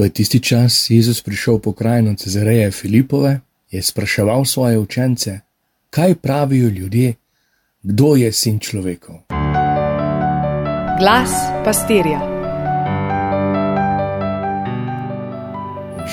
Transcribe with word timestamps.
Ko 0.00 0.04
je 0.04 0.10
tisti 0.10 0.40
čas 0.40 0.90
Jezus 0.90 1.20
prišel 1.20 1.58
po 1.58 1.72
krajino 1.72 2.14
Cezareje 2.16 2.70
Filipove, 2.70 3.40
je 3.70 3.82
spraševal 3.82 4.44
svoje 4.44 4.78
učence, 4.78 5.40
kaj 5.90 6.14
pravijo 6.14 6.68
ljudje, 6.68 7.14
kdo 7.82 8.16
je 8.16 8.32
sin 8.32 8.58
človekov. 8.58 9.16
Glas 10.98 11.30
pastirja. 11.64 12.20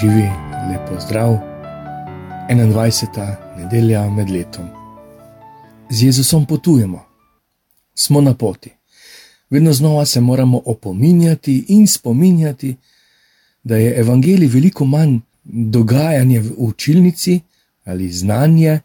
Živi 0.01 0.27
lepo 0.71 0.99
zdrav, 1.07 1.39
21. 2.49 3.35
nedelja 3.57 4.09
med 4.09 4.29
letom. 4.29 4.67
Z 5.89 6.03
Jezusom 6.03 6.45
potujemo, 6.45 7.05
smo 7.95 8.21
na 8.21 8.33
poti. 8.33 8.69
Vedno 9.49 9.73
znova 9.73 10.05
se 10.05 10.21
moramo 10.21 10.61
opominjati 10.65 11.65
in 11.67 11.87
spominjati, 11.87 12.75
da 13.67 13.77
je 13.77 13.95
evangelij 13.99 14.47
veliko 14.47 14.85
manj 14.85 15.19
dogajanje 15.43 16.39
v 16.39 16.53
učilnici 16.57 17.39
ali 17.83 18.11
znanje, 18.11 18.79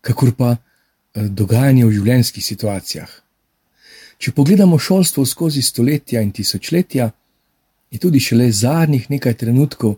kakor 0.00 0.32
pa 0.34 0.50
eh, 0.56 1.28
dogajanje 1.28 1.86
v 1.86 1.92
življenjskih 1.98 2.44
situacijah. 2.44 3.10
Če 4.18 4.32
pogledamo 4.32 4.78
šolstvo 4.78 5.24
skozi 5.26 5.62
stoletja 5.62 6.22
in 6.22 6.30
tisočletja, 6.32 7.10
je 7.90 7.98
tudi 7.98 8.20
šele 8.22 8.50
zadnjih 8.52 9.10
nekaj 9.10 9.34
trenutkov 9.38 9.96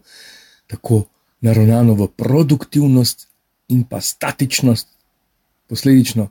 tako 0.66 1.04
naravnano 1.44 1.94
v 1.94 2.08
produktivnost 2.08 3.28
in 3.68 3.84
pa 3.84 4.00
statičnost, 4.00 4.88
posledično 5.68 6.30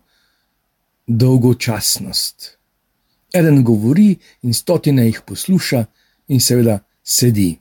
dolgočasnost. 1.08 2.52
Eden 3.34 3.64
govori 3.64 4.16
in 4.42 4.54
stotine 4.54 5.06
jih 5.06 5.22
posluša, 5.28 5.86
in 6.28 6.42
seveda 6.42 6.80
sedi. 7.06 7.54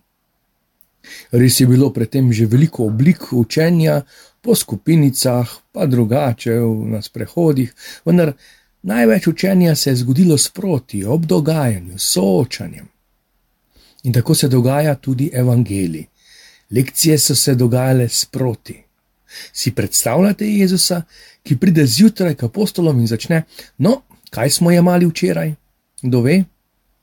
Res 1.33 1.61
je 1.61 1.67
bilo 1.69 1.91
predtem 1.93 2.33
že 2.33 2.47
veliko 2.47 2.89
oblik 2.89 3.33
učenja, 3.33 4.03
po 4.45 4.55
skupinicah, 4.55 5.49
pa 5.73 5.87
drugače 5.87 6.53
na 6.93 7.01
sprehodih, 7.03 7.73
vendar 8.05 8.35
največ 8.83 9.27
učenja 9.27 9.75
se 9.75 9.91
je 9.91 9.97
zgodilo 9.97 10.39
sproti, 10.39 11.05
ob 11.05 11.25
dogajanju, 11.27 11.99
soočanjem. 11.99 12.89
In 14.05 14.13
tako 14.13 14.35
se 14.35 14.49
dogaja 14.49 14.95
tudi 14.95 15.31
evangelij. 15.33 16.05
Lekcije 16.71 17.19
so 17.19 17.35
se 17.35 17.55
dogajale 17.55 18.09
sproti. 18.09 18.83
Si 19.53 19.73
predstavljate 19.73 20.47
Jezusa, 20.49 21.03
ki 21.43 21.57
pride 21.57 21.87
zjutraj 21.87 22.35
k 22.35 22.43
apostolom 22.43 23.01
in 23.01 23.07
začne: 23.07 23.43
No, 23.79 24.03
kaj 24.31 24.51
smo 24.51 24.71
jemali 24.71 25.07
včeraj? 25.07 25.55
Kdo 26.03 26.21
ve? 26.21 26.45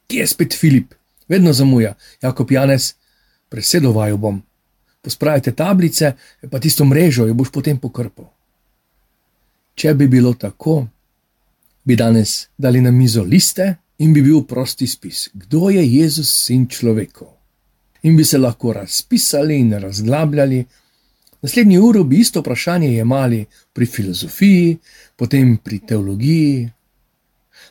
Kje 0.07 0.19
je 0.19 0.27
spet 0.27 0.53
Filip? 0.59 0.93
Vedno 1.31 1.53
zamuja, 1.53 1.93
Jakob 2.21 2.51
Janes, 2.51 2.95
presedovaj 3.49 4.17
bom. 4.17 4.41
Pospravite 5.01 5.53
tablice, 5.55 6.13
pa 6.51 6.59
tisto 6.59 6.85
mrežo, 6.85 7.25
jo 7.25 7.33
boš 7.33 7.49
potem 7.55 7.79
pokrpal. 7.79 8.27
Če 9.75 9.93
bi 9.95 10.07
bilo 10.11 10.33
tako, 10.35 10.83
bi 11.87 11.95
danes 11.95 12.49
dali 12.57 12.83
na 12.83 12.91
mizo 12.91 13.23
liste 13.23 13.71
in 14.03 14.13
bi 14.13 14.21
bil 14.21 14.43
prosti 14.43 14.87
spis, 14.87 15.29
kdo 15.33 15.71
je 15.71 15.87
Jezus, 15.87 16.29
sin 16.45 16.67
človekov. 16.67 17.31
In 18.03 18.17
bi 18.17 18.25
se 18.25 18.37
lahko 18.37 18.73
razpisali 18.73 19.57
in 19.59 19.73
razglabljali. 19.73 20.65
Naslednji 21.41 21.77
uro 21.79 22.03
bi 22.03 22.19
isto 22.19 22.41
vprašanje 22.41 22.93
jemali 22.93 23.45
pri 23.73 23.85
filozofiji, 23.85 24.77
potem 25.15 25.57
pri 25.57 25.79
teologiji. 25.79 26.69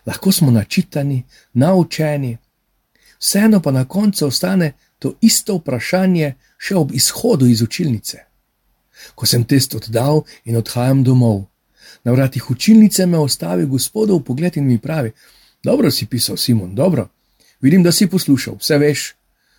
Lahko 0.07 0.33
smo 0.33 0.51
načitani, 0.51 1.23
naučeni, 1.53 2.37
vseeno 3.21 3.61
pa 3.61 3.71
na 3.71 3.85
koncu 3.85 4.27
ostane 4.27 4.73
to 4.99 5.15
isto 5.21 5.57
vprašanje 5.57 6.35
še 6.59 6.77
ob 6.77 6.93
izhodu 6.95 7.47
iz 7.47 7.63
učilnice. 7.63 8.19
Ko 9.15 9.27
sem 9.27 9.45
test 9.45 9.75
oddal 9.75 10.25
in 10.45 10.57
odhajam 10.57 11.05
domov, 11.05 11.45
na 12.05 12.13
vratih 12.13 12.51
učilnice 12.51 13.07
me 13.07 13.19
ostavi 13.19 13.67
gospodov 13.67 14.23
pogled 14.25 14.57
in 14.57 14.67
mi 14.67 14.79
pravi: 14.79 15.13
Dobro 15.65 15.91
si 15.91 16.07
pisal, 16.07 16.37
Simon, 16.37 16.75
dobro, 16.75 17.09
vidim, 17.61 17.83
da 17.83 17.93
si 17.93 18.07
poslušal, 18.07 18.57
vse 18.61 18.79
veš, 18.79 19.15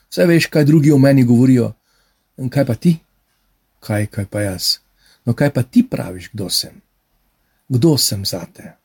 vse 0.10 0.26
veš, 0.26 0.46
kaj 0.46 0.66
drugi 0.66 0.92
o 0.92 0.98
meni 0.98 1.24
govorijo. 1.24 1.74
In 2.38 2.50
kaj 2.50 2.66
pa 2.66 2.76
ti? 2.76 2.98
Kaj, 3.80 4.06
kaj 4.06 4.26
pa 4.26 4.42
jaz? 4.42 4.78
No, 5.26 5.34
kaj 5.34 5.54
pa 5.54 5.64
ti 5.64 5.84
praviš, 5.90 6.30
kdo 6.34 6.50
sem? 6.50 6.82
Kdo 7.70 7.98
sem 7.98 8.26
za 8.26 8.46
te? 8.54 8.81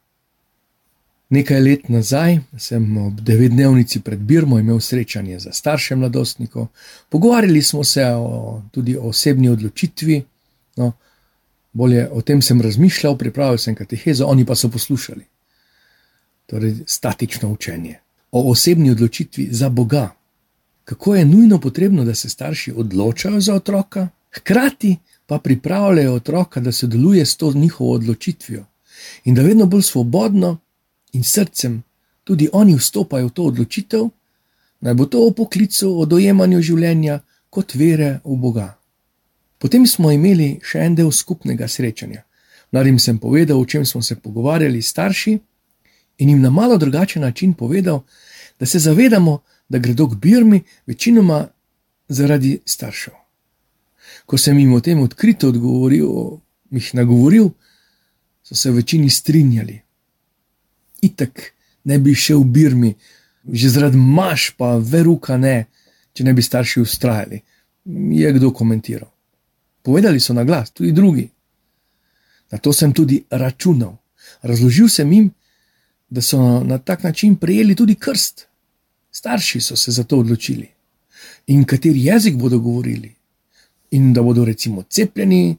Nekaj 1.29 1.61
let 1.61 1.89
nazaj 1.89 2.39
sem 2.59 2.97
ob 2.97 3.21
devetdnevnici 3.21 4.01
pred 4.01 4.19
Birmo 4.19 4.59
imel 4.59 4.81
srečanje 4.81 5.39
za 5.39 5.53
starše 5.53 5.97
mladostnikov. 5.97 6.67
Pogovarjali 7.09 7.63
smo 7.63 7.85
se 7.85 8.05
o, 8.07 8.63
tudi 8.71 8.97
o 8.97 9.09
osebni 9.09 9.49
odločitvi. 9.49 10.23
No, 10.77 10.93
bolje 11.73 12.09
o 12.13 12.21
tem 12.21 12.43
sem 12.43 12.61
razmišljal, 12.61 13.19
pripravil 13.19 13.59
sem 13.59 13.75
katehezo, 13.75 14.27
oni 14.27 14.47
pa 14.47 14.55
so 14.55 14.69
poslušali. 14.69 15.25
Torej, 16.47 16.75
statično 16.87 17.51
učenje 17.53 17.99
o 18.31 18.51
osebni 18.51 18.91
odločitvi 18.91 19.49
za 19.51 19.69
Boga. 19.69 20.11
Kako 20.85 21.15
je 21.15 21.25
nujno 21.25 21.61
potrebno, 21.61 22.05
da 22.05 22.15
se 22.15 22.29
starši 22.29 22.73
odločajo 22.77 23.41
za 23.41 23.55
otroka, 23.55 24.09
hkrati 24.31 24.97
pa 25.27 25.39
pripravljajo 25.39 26.15
otroka, 26.15 26.61
da 26.61 26.73
sodeluje 26.73 27.27
s 27.27 27.37
to 27.37 27.53
njihovo 27.53 27.93
odločitvijo 27.93 28.65
in 29.25 29.35
da 29.35 29.43
vedno 29.43 29.67
bolj 29.67 29.83
svobodno 29.83 30.59
in 31.17 31.25
srcem 31.25 31.81
tudi 32.25 32.49
oni 32.53 32.77
vstopajo 32.77 33.29
v 33.29 33.33
to 33.33 33.43
odločitev, 33.51 34.09
naj 34.81 34.95
bo 34.95 35.07
to 35.07 35.23
o 35.25 35.31
poklicu, 35.31 35.89
o 36.01 36.05
dojemanju 36.05 36.61
življenja 36.63 37.21
kot 37.51 37.75
vere 37.79 38.21
v 38.25 38.37
Boga. 38.37 38.75
Potem 39.59 39.87
smo 39.87 40.13
imeli 40.13 40.59
še 40.61 40.83
en 40.85 40.99
del 40.99 41.13
skupnega 41.15 41.69
srečanja. 41.69 42.27
Mladim 42.75 42.99
sem 42.99 43.19
povedal, 43.19 43.57
o 43.57 43.65
čem 43.65 43.87
smo 43.87 44.03
se 44.03 44.19
pogovarjali 44.21 44.83
s 44.83 44.91
starši, 44.93 45.39
in 46.19 46.29
jim 46.29 46.43
na 46.43 46.51
malo 46.51 46.77
drugačen 46.77 47.23
način 47.23 47.55
povedal, 47.55 48.03
da 48.61 48.67
se 48.67 48.79
zavedamo, 48.79 49.39
da 49.69 49.79
gredo 49.79 50.09
k 50.09 50.19
Birmi 50.21 50.61
večinoma 50.87 51.47
zaradi 52.09 52.59
staršev. 52.65 53.15
Ko 54.27 54.39
sem 54.39 54.59
jim 54.59 54.75
o 54.75 54.81
tem 54.81 55.01
odkrito 55.01 55.49
odgovoril, 55.49 56.39
jih 56.71 56.95
nagovoril, 56.95 57.51
so 58.43 58.55
se 58.55 58.71
v 58.71 58.83
večini 58.83 59.11
strinjali 59.11 59.86
itek 61.07 61.53
ne 61.85 61.99
bi 61.99 62.15
šel 62.15 62.43
v 62.43 62.51
Birmi, 62.55 62.93
že 63.53 63.71
zaradi 63.71 63.97
maš, 63.97 64.51
pa 64.59 64.77
veruka 64.77 65.37
ne, 65.39 65.67
če 66.13 66.25
ne 66.27 66.35
bi 66.35 66.43
starši 66.43 66.83
ustrajali. 66.83 67.43
Je 68.19 68.33
kdo 68.33 68.51
komentiral. 68.51 69.11
Povedali 69.87 70.21
so 70.21 70.35
na 70.35 70.43
glas, 70.45 70.73
tudi 70.75 70.91
drugi. 70.93 71.29
Na 72.51 72.59
to 72.59 72.73
sem 72.73 72.93
tudi 72.93 73.23
računal. 73.31 73.95
Razložil 74.43 74.89
sem 74.91 75.13
jim, 75.13 75.31
da 76.11 76.23
so 76.23 76.63
na 76.65 76.79
tak 76.79 77.03
način 77.03 77.37
prejeli 77.37 77.75
tudi 77.75 77.95
krst. 77.95 78.47
Starši 79.11 79.61
so 79.61 79.77
se 79.77 79.93
za 79.93 80.05
to 80.05 80.19
odločili. 80.19 80.69
In 81.47 81.65
kateri 81.65 82.05
jezik 82.05 82.35
bodo 82.35 82.59
govorili, 82.59 83.15
in 83.91 84.13
da 84.13 84.23
bodo 84.23 84.45
recimo 84.45 84.83
cepljeni, 84.83 85.57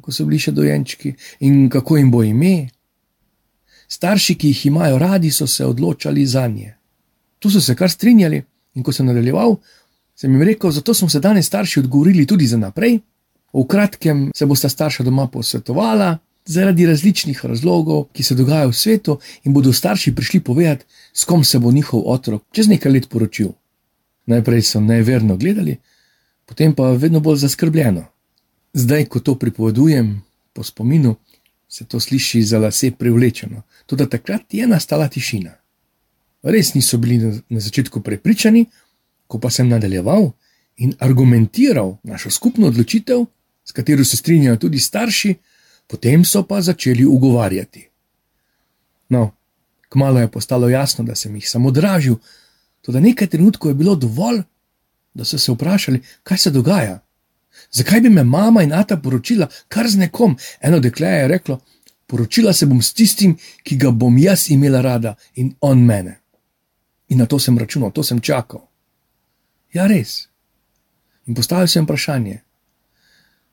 ko 0.00 0.12
so 0.12 0.24
bili 0.24 0.38
še 0.38 0.54
dojenčki, 0.54 1.14
in 1.40 1.68
kako 1.68 1.96
jim 1.98 2.10
bo 2.10 2.22
ime, 2.22 2.68
Starši, 3.90 4.34
ki 4.38 4.48
jih 4.48 4.66
imajo 4.66 4.98
radi, 4.98 5.30
so 5.30 5.46
se 5.46 5.66
odločali 5.66 6.26
za 6.26 6.46
nje. 6.46 6.74
Tu 7.38 7.50
so 7.50 7.60
se 7.60 7.74
kar 7.74 7.90
strinjali, 7.90 8.42
in 8.74 8.82
ko 8.82 8.92
sem 8.92 9.06
nadaljeval, 9.06 9.56
sem 10.14 10.32
jim 10.32 10.42
rekel: 10.42 10.70
Zato 10.70 10.94
smo 10.94 11.08
se 11.08 11.20
danes 11.20 11.46
starši 11.46 11.80
odgovorili 11.80 12.26
tudi 12.26 12.46
za 12.46 12.56
naprej. 12.56 13.00
V 13.52 13.66
kratkem 13.66 14.30
se 14.34 14.46
bosta 14.46 14.68
starša 14.68 15.02
doma 15.02 15.26
posvetovala 15.26 16.18
zaradi 16.46 16.86
različnih 16.86 17.44
razlogov, 17.44 18.04
ki 18.12 18.22
se 18.22 18.34
dogajajo 18.34 18.70
v 18.70 18.76
svetu, 18.76 19.18
in 19.44 19.52
bodo 19.52 19.72
starši 19.72 20.14
prišli 20.14 20.40
povedati, 20.40 20.84
s 21.12 21.24
kom 21.24 21.44
se 21.44 21.58
bo 21.58 21.72
njihov 21.72 22.02
otrok 22.06 22.42
čez 22.52 22.68
nekaj 22.68 22.92
let 22.92 23.08
poročil. 23.08 23.52
Najprej 24.26 24.62
so 24.62 24.80
neverno 24.80 25.36
gledali, 25.36 25.76
potem 26.46 26.74
pa 26.74 26.92
vedno 26.92 27.20
bolj 27.20 27.36
zaskrbljeno. 27.36 28.04
Zdaj, 28.72 29.04
ko 29.04 29.20
to 29.20 29.34
pripovedujem 29.34 30.22
po 30.52 30.62
spominu, 30.62 31.16
se 31.70 31.84
to 31.84 32.00
sliši 32.00 32.42
za 32.42 32.58
lase 32.58 32.90
privlečeno. 32.90 33.62
Tudi 33.86 34.06
takrat 34.10 34.54
je 34.54 34.66
nastala 34.66 35.08
tišina. 35.08 35.54
Res 36.42 36.74
niso 36.74 36.98
bili 36.98 37.42
na 37.48 37.60
začetku 37.60 38.00
prepričani, 38.00 38.64
ko 39.26 39.38
pa 39.38 39.50
sem 39.50 39.68
nadaljeval 39.68 40.32
in 40.76 40.94
argumentiral 40.98 41.96
našo 42.02 42.30
skupno 42.30 42.66
odločitev, 42.66 43.24
s 43.64 43.72
katero 43.72 44.04
se 44.04 44.16
strinjajo 44.16 44.56
tudi 44.56 44.78
starši, 44.78 45.34
potem 45.86 46.24
so 46.24 46.42
pa 46.42 46.60
začeli 46.60 47.04
ugovarjati. 47.04 47.86
No, 49.08 49.30
kmalo 49.88 50.20
je 50.20 50.28
postalo 50.28 50.68
jasno, 50.68 51.04
da 51.04 51.14
sem 51.14 51.34
jih 51.34 51.48
samo 51.50 51.70
dražil, 51.70 52.16
tudi 52.80 53.00
nekaj 53.00 53.26
trenutkov 53.26 53.70
je 53.70 53.74
bilo 53.74 53.94
dovolj, 53.96 54.42
da 55.14 55.24
so 55.24 55.38
se 55.38 55.52
vprašali, 55.52 56.02
kaj 56.22 56.38
se 56.38 56.50
dogaja. 56.50 56.98
Zakaj 57.70 58.00
bi 58.00 58.10
me 58.10 58.24
mama 58.24 58.62
in 58.62 58.72
ata 58.72 58.96
poročila 58.96 59.48
kar 59.68 59.88
z 59.88 59.96
nekom? 59.96 60.36
Eno 60.60 60.80
dekle 60.80 61.08
je 61.08 61.28
reklo: 61.28 61.60
Poročila 62.06 62.52
se 62.52 62.66
bom 62.66 62.82
s 62.82 62.92
tistim, 62.92 63.36
ki 63.62 63.76
ga 63.76 63.90
bom 63.90 64.18
jaz 64.18 64.50
imela 64.50 64.80
rada 64.80 65.14
in 65.34 65.54
on 65.60 65.84
mene. 65.84 66.20
In 67.08 67.18
na 67.18 67.26
to 67.26 67.38
sem 67.38 67.58
računal, 67.58 67.90
to 67.90 68.02
sem 68.02 68.20
čakal. 68.20 68.68
Ja, 69.72 69.86
res. 69.86 70.28
In 71.26 71.34
postavil 71.34 71.68
sem 71.68 71.84
vprašanje. 71.84 72.40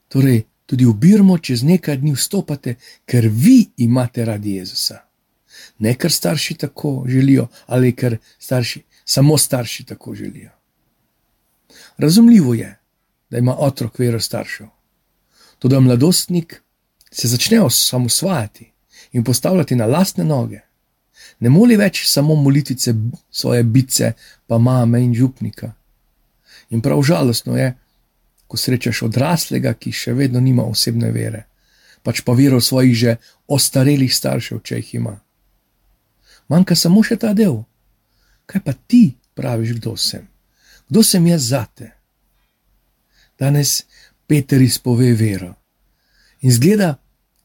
Torej, 0.07 0.45
tudi 0.65 0.85
v 0.85 0.93
Birmo 0.93 1.37
čez 1.37 1.63
nekaj 1.63 1.97
dni 2.01 2.15
vstopate, 2.15 2.75
ker 3.05 3.29
vi 3.29 3.69
imate 3.77 4.25
radi 4.25 4.57
Jezusa. 4.57 5.03
Ne 5.79 5.93
ker 5.95 6.11
starši 6.11 6.57
tako 6.65 7.03
želijo, 7.07 7.47
ali 7.67 7.93
ker 7.95 8.17
starši, 8.39 8.83
samo 9.05 9.37
starši 9.37 9.85
tako 9.85 10.15
želijo. 10.15 10.51
Razumljivo 11.97 12.53
je, 12.53 12.76
da 13.29 13.37
ima 13.37 13.55
otrok 13.57 13.99
vero 13.99 14.19
staršev. 14.19 14.67
Tudi 15.59 15.79
mladostnik 15.79 16.61
se 17.11 17.27
začne 17.27 17.61
osamosvajati 17.61 18.71
in 19.11 19.23
postavljati 19.23 19.75
na 19.75 19.85
lastne 19.85 20.23
noge. 20.23 20.59
Ne 21.39 21.49
moli 21.49 21.77
več 21.77 22.05
samo 22.07 22.35
molitvice 22.35 22.93
svoje 23.31 23.63
bice, 23.63 24.13
pa 24.47 24.57
mame 24.57 25.01
in 25.03 25.13
župnika. 25.15 25.73
In 26.69 26.81
prav 26.81 27.01
žalostno 27.03 27.57
je, 27.57 27.73
ko 28.47 28.57
srečaš 28.57 29.01
odraslega, 29.09 29.73
ki 29.73 29.91
še 29.91 30.13
vedno 30.13 30.39
nima 30.39 30.63
osebne 30.63 31.11
vere, 31.11 31.43
pač 32.03 32.21
pa 32.23 32.33
vero 32.33 32.61
svojih 32.61 32.95
že 32.95 33.15
ostarelih 33.47 34.13
staršev, 34.15 34.61
če 34.63 34.79
jih 34.81 34.93
ima. 35.01 35.17
Manjka 36.47 36.75
samo 36.75 37.03
še 37.03 37.17
ta 37.19 37.33
del. 37.33 37.63
Kaj 38.47 38.63
pa 38.63 38.73
ti 38.87 39.17
praviš, 39.35 39.75
kdo 39.81 39.97
sem? 39.99 40.23
Kdo 40.87 41.03
sem 41.03 41.27
jaz 41.27 41.51
zate? 41.51 41.96
Danes 43.39 43.83
Peter 44.27 44.61
izpove 44.61 45.13
vero. 45.13 45.53
In 46.41 46.51
zgleda, 46.51 46.95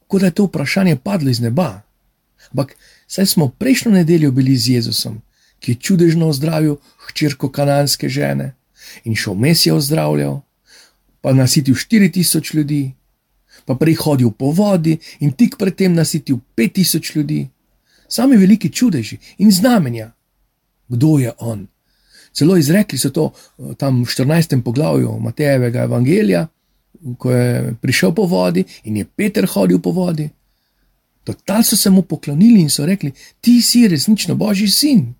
kot 0.07 0.21
da 0.21 0.25
je 0.25 0.37
to 0.37 0.45
vprašanje 0.45 0.95
padlo 0.95 1.29
iz 1.29 1.39
neba. 1.39 1.81
Ampak 2.51 2.75
saj 3.07 3.25
smo 3.25 3.49
prejšnjo 3.49 3.91
nedeljo 3.91 4.31
bili 4.31 4.57
z 4.57 4.69
Jezusom, 4.69 5.21
ki 5.59 5.71
je 5.71 5.75
čudežno 5.75 6.27
ozdravil 6.27 6.75
hčerko 7.07 7.49
kananske 7.51 8.09
žene 8.09 8.55
in 9.03 9.15
šel 9.15 9.33
mes 9.33 9.65
je 9.65 9.73
ozdravljal, 9.73 10.41
pa 11.21 11.33
nasitil 11.33 11.75
4000 11.75 12.55
ljudi, 12.55 12.93
pa 13.65 13.75
prej 13.75 13.95
hodil 13.95 14.31
po 14.31 14.51
vodi 14.51 14.97
in 15.19 15.31
tik 15.31 15.55
predtem 15.57 15.93
nasitil 15.93 16.39
5000 16.57 17.15
ljudi. 17.15 17.47
Sami 18.07 18.37
veliki 18.37 18.69
čudeži 18.69 19.17
in 19.37 19.51
znamenja. 19.51 20.11
Kdo 20.87 21.19
je 21.19 21.31
on? 21.37 21.67
Celo 22.33 22.57
izrekli 22.57 22.97
so 22.97 23.09
to 23.09 23.31
eh, 23.31 23.75
tam 23.77 24.03
v 24.03 24.07
14. 24.07 24.61
poglavju 24.63 25.19
Matejevega 25.19 25.83
evangelija, 25.83 26.47
ko 27.17 27.31
je 27.31 27.73
prišel 27.81 28.13
po 28.15 28.25
vodi 28.25 28.63
in 28.83 28.97
je 28.97 29.05
Peter 29.05 29.47
hodil 29.49 29.79
po 29.79 29.91
vodi. 29.91 30.29
Total 31.23 31.63
so 31.63 31.77
se 31.77 31.89
mu 31.89 32.01
poklonili 32.01 32.61
in 32.61 32.69
so 32.69 32.85
rekli: 32.85 33.11
Ti 33.41 33.61
si 33.61 33.87
resnično 33.87 34.35
Božji 34.35 34.67
sin. 34.67 35.13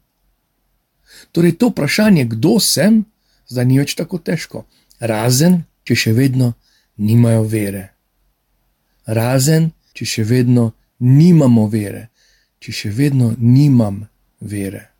Torej, 1.31 1.57
to 1.57 1.67
vprašanje, 1.67 2.25
kdo 2.25 2.59
sem, 2.59 3.03
zdaj 3.47 3.65
ni 3.65 3.79
več 3.79 3.95
tako 3.95 4.19
težko, 4.19 4.65
razen 4.99 5.63
če 5.83 5.95
še 5.95 6.13
vedno 6.13 6.53
nimajo 6.97 7.43
vere. 7.49 7.89
Razen 9.05 9.71
če 9.93 10.05
še 10.05 10.23
vedno 10.23 10.71
nimamo 10.99 11.67
vere, 11.67 12.09
če 12.59 12.71
še 12.71 12.89
vedno 12.89 13.33
nimam 13.37 14.03
vere. 14.39 14.92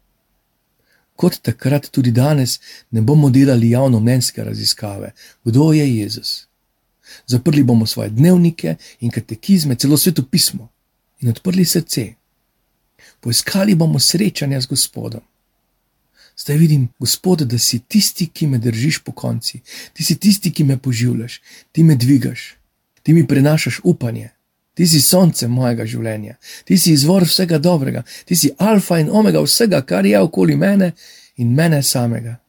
Kot 1.23 1.37
takrat, 1.39 1.85
tudi 1.87 2.11
danes 2.11 2.59
ne 2.91 3.01
bomo 3.01 3.29
delali 3.29 3.69
javno 3.69 3.99
mnenjske 3.99 4.43
raziskave, 4.43 5.13
kdo 5.43 5.73
je 5.73 5.85
Jezus. 5.97 6.47
Zaprli 7.27 7.63
bomo 7.63 7.85
svoje 7.85 8.09
dnevnike 8.09 8.75
in 8.99 9.11
katekizme, 9.11 9.75
celo 9.75 9.97
sveto 9.97 10.23
pismo 10.23 10.67
in 11.21 11.29
odprli 11.29 11.65
srce. 11.65 12.13
Poiskali 13.19 13.75
bomo 13.75 13.99
srečanja 13.99 14.61
z 14.61 14.67
Gospodom. 14.67 15.21
Zdaj 16.37 16.57
vidim, 16.57 16.89
Gospod, 16.99 17.41
da 17.47 17.59
si 17.59 17.79
tisti, 17.79 18.27
ki 18.27 18.47
me 18.47 18.59
držiš 18.59 18.99
po 18.99 19.11
konci, 19.11 19.61
ti 19.93 20.03
si 20.03 20.19
tisti, 20.19 20.51
ki 20.51 20.63
me 20.63 20.77
poživljaš, 20.77 21.41
ti 21.71 21.83
me 21.83 21.95
dvigaš, 21.95 22.55
ti 23.03 23.13
mi 23.13 23.27
prenašaš 23.27 23.79
upanje, 23.83 24.29
ti 24.73 24.87
si 24.87 25.01
sonce 25.01 25.47
mojega 25.47 25.85
življenja, 25.85 26.37
ti 26.65 26.77
si 26.77 26.93
izvor 26.93 27.25
vsega 27.27 27.59
dobrega, 27.61 28.03
ti 28.25 28.35
si 28.35 28.51
alfa 28.57 28.99
in 28.99 29.11
omega 29.11 29.41
vsega, 29.43 29.83
kar 29.85 30.05
je 30.05 30.19
okoli 30.19 30.55
mene 30.57 30.93
in 31.37 31.53
mene 31.53 31.83
samega. 31.83 32.39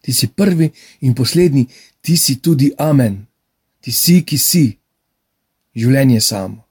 Ti 0.00 0.12
si 0.12 0.30
prvi 0.32 0.70
in 1.00 1.14
poslednji, 1.14 1.66
ti 2.00 2.16
si 2.16 2.40
tudi 2.40 2.70
amen, 2.78 3.18
ti 3.80 3.92
si, 3.92 4.20
ki 4.24 4.38
si, 4.38 4.64
življenje 5.76 6.20
samo. 6.24 6.64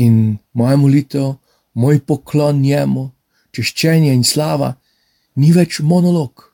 In 0.00 0.38
moja 0.56 0.76
molitev, 0.80 1.32
moj 1.74 2.00
poklon 2.06 2.60
njemu, 2.60 3.08
češčenje 3.52 4.12
in 4.14 4.24
slava 4.24 4.74
ni 5.40 5.52
več 5.52 5.80
monolog. 5.80 6.46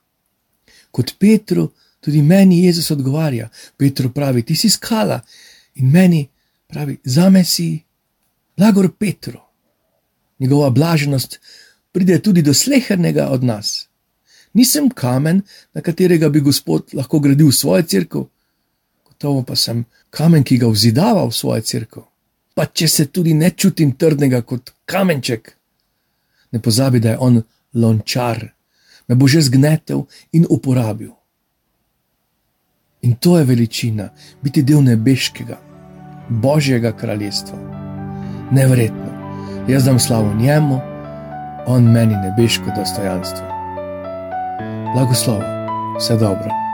Kot 0.90 1.16
Petru, 1.20 1.68
tudi 2.00 2.22
meni 2.22 2.64
Jezus 2.64 2.90
odgovarja. 2.94 3.50
Petru 3.76 4.10
pravi: 4.14 4.42
Ti 4.42 4.56
si 4.56 4.70
skala 4.70 5.20
in 5.76 5.90
meni 5.92 6.22
pravi: 6.66 6.98
Zame 7.04 7.44
si 7.44 7.82
blagor 8.56 8.90
Petru. 8.98 9.40
Njegova 10.38 10.70
blaženost 10.70 11.40
pride 11.92 12.18
tudi 12.22 12.42
do 12.42 12.54
slehernega 12.54 13.28
od 13.28 13.44
nas. 13.44 13.88
Nisem 14.52 14.88
kamen, 14.90 15.42
na 15.74 15.80
katerega 15.80 16.28
bi 16.28 16.40
Gospod 16.40 16.90
lahko 16.92 17.18
gradil 17.18 17.52
svojo 17.52 17.82
crkvo, 17.82 18.28
gotovo 19.04 19.42
pa 19.42 19.56
sem 19.56 19.84
kamen, 20.10 20.44
ki 20.44 20.58
ga 20.58 20.68
vzidava 20.68 21.24
v 21.26 21.32
svojo 21.32 21.60
crkvo. 21.60 22.08
Pa 22.54 22.66
če 22.66 22.88
se 22.88 23.06
tudi 23.06 23.34
ne 23.34 23.50
čutim 23.50 23.92
trdnega 23.96 24.42
kot 24.42 24.72
kamenček, 24.84 25.56
ne 26.52 26.60
pozabi, 26.62 27.00
da 27.00 27.10
je 27.10 27.18
on 27.18 27.42
lončar 27.72 28.56
me 29.08 29.14
bo 29.14 29.26
že 29.26 29.42
zgnetel 29.42 30.06
in 30.32 30.46
uporabil. 30.50 31.14
In 33.02 33.14
to 33.16 33.38
je 33.38 33.44
veličina, 33.44 34.10
biti 34.42 34.62
del 34.62 34.82
nebeškega, 34.82 35.60
božjega 36.28 36.92
kraljestva. 36.92 37.58
Nevrjetno, 38.50 39.10
jaz 39.68 39.84
dam 39.84 39.98
slavo 39.98 40.34
njemu, 40.34 40.80
on 41.66 41.84
meni 41.84 42.14
nebeško 42.14 42.64
dostojanstvo. 42.76 43.46
Blagoslov, 44.94 45.40
vse 45.98 46.16
dobro. 46.16 46.65